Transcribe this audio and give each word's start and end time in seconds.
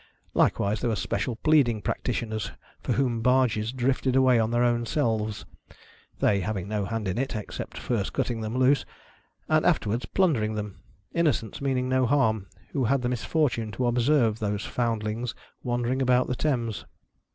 Likewise, 0.33 0.81
there 0.81 0.89
were 0.89 0.95
special 0.95 1.35
plead 1.35 1.69
ing 1.69 1.79
practitioners, 1.79 2.53
for 2.81 2.93
whom 2.93 3.21
barges 3.21 3.71
"drifted 3.71 4.15
away 4.15 4.39
of 4.39 4.49
their 4.49 4.63
own 4.63 4.83
selves 4.83 5.45
"—they 6.21 6.39
having 6.39 6.67
no 6.67 6.85
hand 6.85 7.07
in 7.07 7.19
it, 7.19 7.35
except 7.35 7.77
first 7.77 8.11
cutting 8.11 8.41
them 8.41 8.57
loose, 8.57 8.83
and 9.47 9.63
afterwards 9.63 10.07
plundering 10.07 10.55
them— 10.55 10.79
innocents, 11.21 11.61
meaning 11.61 11.87
no 11.87 12.07
harm, 12.07 12.47
who 12.71 12.85
had 12.85 13.03
the 13.03 13.09
misfortune 13.09 13.71
to 13.71 13.85
observe 13.85 14.39
those 14.39 14.65
foundlings 14.65 15.35
wandering 15.61 16.01
about 16.01 16.25
the 16.25 16.35
Thames. 16.35 16.85